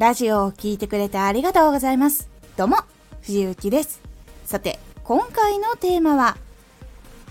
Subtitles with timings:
[0.00, 2.30] ラジオを聴いてくれてありがとうございます。
[2.56, 2.78] どうも、
[3.20, 4.00] 藤幸です。
[4.46, 6.38] さて、今回のテーマは、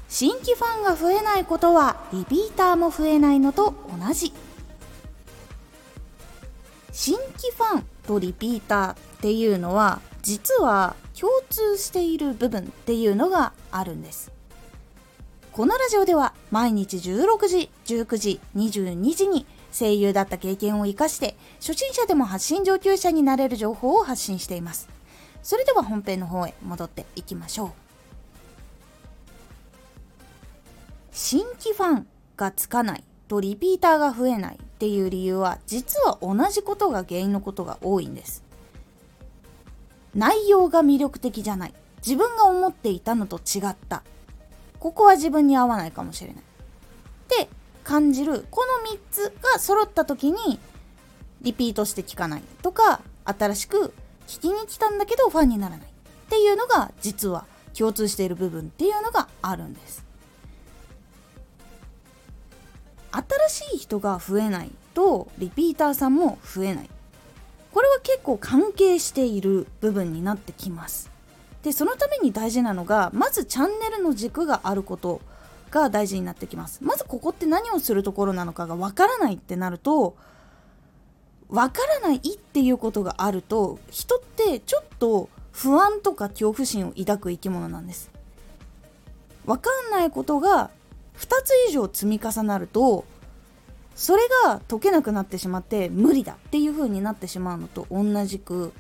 [0.08, 4.32] 新規ファンが増えないことはリピーターも増えないのと同じ。
[6.92, 14.32] 新規ファンとリピーターっていうのは実は共通している部分っていうのがあるんです
[15.54, 24.90] このラジオでは毎日16時19時22時に声優だった経験を生かして初心者でも発信上級者になれる情報を発信しています。
[25.44, 27.72] それでは本編の方へ戻っていきましょう。
[31.12, 38.44] 新規ファンがつかないとリピーターが増えないっていう理由は実は同じことが原因のことが多いんです。
[40.16, 41.74] 内容が魅力的じゃない。
[41.98, 44.04] 自分が思っていたのと違った。
[44.80, 46.42] ここは自分に合わないかもしれない。
[46.42, 46.42] っ
[47.28, 47.50] て
[47.84, 50.60] 感じるこの3つが揃った時に
[51.42, 53.94] リピートして聞かないとか新しく
[54.28, 55.88] 聞きに来たんだけどファンにならない。
[55.88, 55.92] っ
[56.30, 57.46] ていうのが実は
[57.78, 60.06] 共通している部分っていうのがあるんです。
[63.50, 66.90] 新しい人が増えないとリピーターさんも増えない。
[67.72, 71.10] これは結構関係している部分になってきます。
[71.64, 75.22] でそのために大事なのがまずチャンネルの軸があること
[75.72, 76.80] が大事になってきます。
[76.84, 80.16] まずここって何をするところなのかがわからないってなると
[81.50, 88.10] わからないっていうことがあると人ってちょっと不安とか恐怖心を抱く生き物なんです。
[89.46, 90.70] わかんないことが
[91.18, 93.04] 2つ以上積み重なると
[93.96, 98.72] それが解けなくなってしまって無理だっていう風になってしまうのと同じく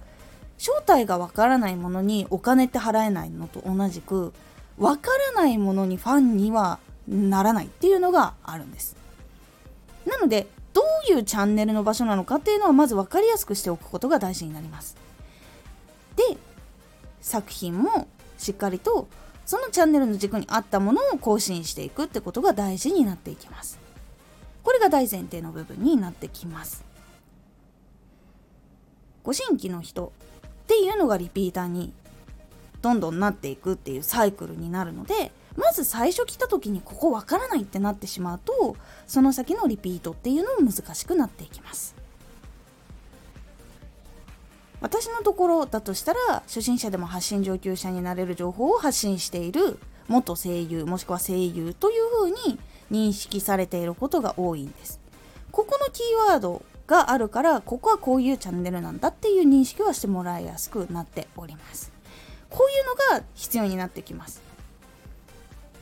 [0.59, 4.33] 正体がわからないものにお金って払えないのと同じく
[4.77, 8.95] わからないものにファンにはならないっていうのがあるんです。
[10.05, 14.97] なのでどういうチャンネルの場所なのかっていうのはまず分かりやすくしておくことが大事になります。
[16.17, 16.37] で
[17.21, 18.07] 作品も
[18.37, 19.07] しっかりと
[19.45, 23.79] そのチャンネルの軸に合ったものを更新していくってことが大事になっていきます。
[24.61, 26.83] これが大前提の部分になってきます。
[29.23, 30.11] ご新規の人
[30.99, 31.91] のがリピーターに
[32.81, 38.77] どんどんなっていくっていうサイクルになるのでまず最初来た時にここわからないってなってしまうと
[39.07, 41.95] その先のリピートっていうのも難しくなっていきます。
[44.81, 49.77] 私のところだとしたら初心者でも発信上級者になれる情報を発信している
[50.07, 52.57] 元声優もしくは声優というふうに
[52.89, 55.01] 認識されていることが多いんです。
[55.51, 61.91] ここのキーワードがあるからここはこういうチャンネルなんだっていう認識はしてもらいやすくなっております。
[62.49, 64.41] こういうのが必要になってきます。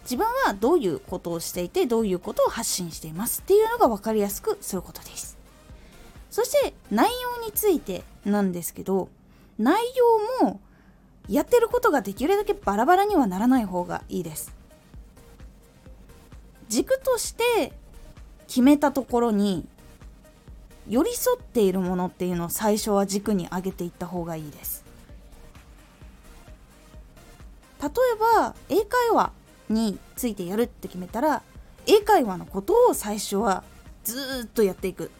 [0.03, 5.37] 自分はどういうことをしていてどういうことを発信していますっていうのが分かりやすくすることです。
[6.29, 7.09] そして内
[7.39, 9.07] 容についてなんですけど
[9.57, 9.81] 内
[10.41, 10.59] 容も
[11.29, 14.53] やってることができるだけバラバラにはならない方がいいです。
[16.67, 17.71] 軸として
[18.47, 19.67] 決めたところに
[20.89, 24.85] 寄り添っているものっていうのを最初は軸に上げていった方がいいです。
[27.81, 27.91] 例え
[28.41, 29.31] ば英会話
[29.69, 31.43] についてやるって決めたら
[31.85, 33.63] 英会話のことを最初は
[34.03, 35.11] ずっとやっていく。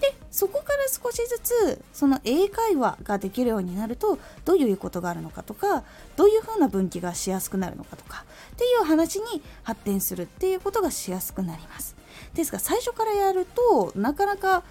[0.00, 5.84] でそこから少しずつその英会話ができるようになるとどういうことがあるのかとか
[6.16, 12.01] どういうふうな分岐がしやすくなるのかとかっていう話に発展するっていうことがしやすくなります。
[12.34, 14.62] ですが最初からやるとなかなか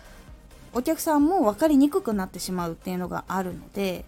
[0.73, 4.05] お客さんも分かりにくくなってしまうっていうのがあるので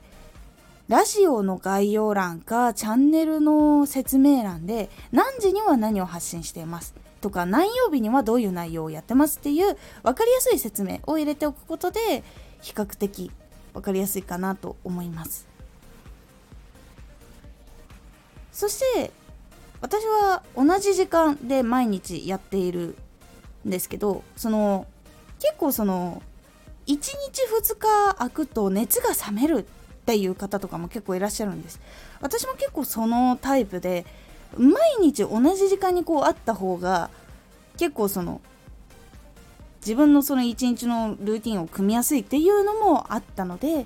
[0.87, 12.23] ラジオの概要欄かチャンネルの説明欄で何時には何を発信していますとか何曜日にはどういう内容をやってますっていう分かりやすい説明を入れておくことで
[12.61, 13.31] 比較的
[13.73, 15.47] 分かりやすいかなと思います。
[18.51, 19.11] そして
[19.81, 22.95] 私は同じ時間で毎日やっている
[23.65, 24.87] んですけどその
[25.39, 26.21] 結構その
[26.87, 27.11] 1日
[27.61, 29.63] 2日空くと熱が冷めるっ
[30.05, 31.79] ていう方とかも結構いらっしゃるんです。
[32.19, 34.05] 私も結構そのタイプで
[34.57, 37.09] 毎日同じ時間にこうあった方が
[37.77, 38.41] 結構その
[39.79, 43.85] 自分のその一日のルーティンを組みやすいっていうのもあったので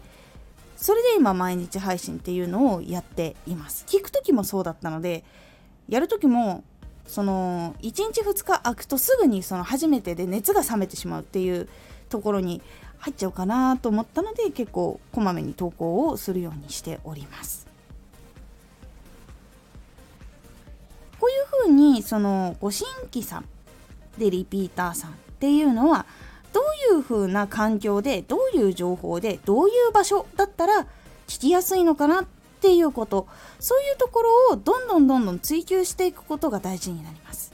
[0.75, 3.85] それで今毎日配信っていうのをやっています。
[3.87, 5.23] 聞く時もそうだったので
[5.89, 6.63] やる時も
[7.07, 11.67] その1日2日空くとすぐにその初めてで熱が冷めてしまうっていう
[12.09, 12.61] ところに
[12.99, 17.67] 入っちゃうかなと思ったので結構こまめに投稿をするようにしております。
[21.19, 21.33] こうい
[21.63, 23.45] うふうにそのご新規さん
[24.17, 26.05] でリピーターさんっていうのは
[26.53, 26.61] ど
[26.91, 30.87] ういう風な環境でどういう情報でどういう場所だったら
[31.27, 32.25] 聞きやすいのかなっ
[32.57, 33.27] っていうこと。
[33.59, 37.53] そういうところをどんどんどんどん追求していくことが大事になります。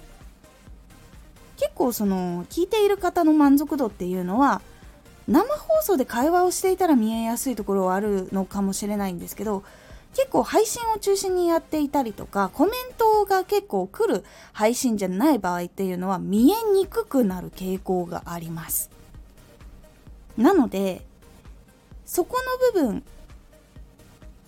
[1.58, 4.62] 結構その聞いている方の満足度っていうのは
[5.28, 9.64] 生放送で会話をしていたら見えやすいところはあるのかもしれないんですけど
[10.14, 18.90] 結構配信を中心にやっていたりとかコメントが結構来る配信じゃない場合っていうのは見えにくくなる傾向があります。
[20.38, 21.06] なので
[22.06, 22.38] そこ
[22.74, 23.04] の部分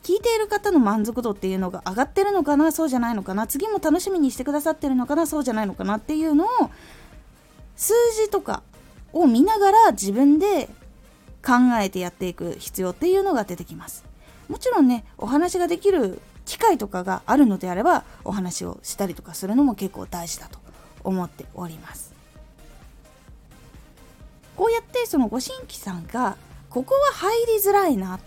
[0.06, 6.48] 聞いている方の満足度っていうのが上がってるのかなそうじゃないのかな次も楽しみにしてくださってるのかなそうじゃないのかなっていうのを
[7.75, 7.92] 数
[8.24, 8.62] 字とか
[9.13, 10.69] を見ながら自分で
[11.44, 14.06] 考えてやっていく必要っていうのが出てきます。
[14.48, 20.60] もちろんねお話ができる機会とかがあるのであればお話をしたりとかするのも結構大事だと
[21.04, 22.13] 思っております。
[24.56, 26.38] こうやってそのご新規さんが
[26.69, 28.19] ここは入りづらいな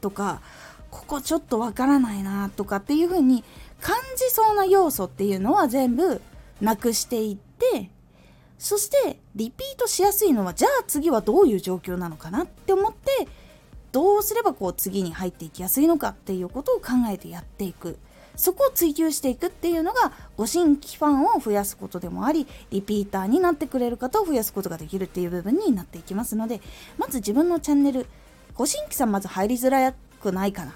[0.00, 0.40] とか
[0.90, 3.44] ここちょっとわからないなとかっていう風に
[3.80, 6.20] 感じそうな要素っていうのは全部
[6.60, 7.90] なくしていって
[8.58, 13.26] そしてリピートしやすいのはじゃあ次はどういう状況なのかなって思って
[13.92, 17.98] どうすればこう次に入っていきやすいのかっていうことを考えてやっていく。
[18.36, 26.62] そこを追求していくっていうのがご新規ファンを増やすことでもありリピーターになってくれる方を増やすことができるっていう部分になっていきますので
[26.96, 28.06] まず自分のチャンネル
[28.54, 30.74] ご新規さんまず入りづらいくないかなっ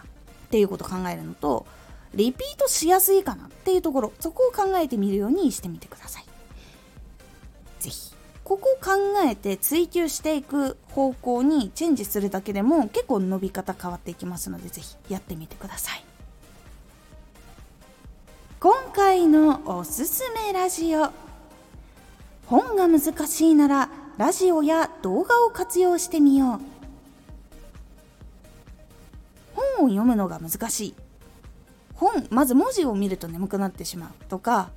[0.50, 1.66] ていうことを考えるのと
[2.14, 6.24] リピートしやすいかなっていうところそこを考えてみるようにしてみてください。
[7.80, 8.14] 是非
[8.44, 8.90] ここを考
[9.26, 16.04] えて追求していく方向にチェンジするだけでも結構伸び方変わっていきますので是非やってみてください。
[18.60, 21.10] 今回のおすすめラジオ。
[22.46, 26.73] 本が難しいならラジオや動画を活用してみよう。
[29.84, 30.94] 本読むのが難しい。
[31.94, 34.70] 本まず文字を見ると眠くなってしまうとか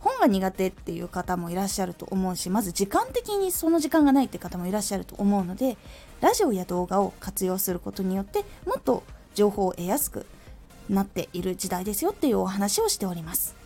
[0.00, 5.76] 本が苦手っていう方もいらっしゃると思うしまず時間的にその時間がないって方もいらっしゃると思うので
[6.20, 9.04] ラジオや動画を活用することによってもっと
[9.34, 10.26] 情報を得やすく
[10.88, 13.65] なっている時代ですよっていうお話をしております。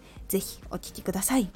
[0.31, 1.51] ぜひお聴きください。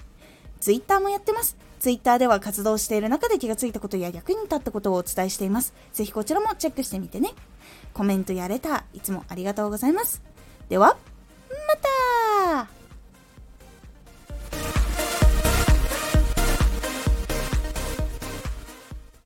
[0.60, 1.56] ツイッターもやってます。
[1.80, 5.74] ツイッターでは活動している中で気がついたことや役に立ったことをお伝えしています。
[5.94, 7.30] ぜひこちらもチェックしてみてね。
[7.94, 10.22] コメントやレター、いつもありがとうございます。
[10.68, 10.98] では、